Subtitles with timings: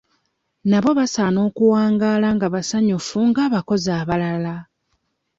[0.69, 4.55] Nabo basaana okuwangaala nga basanyufu ng'abakozi abalala.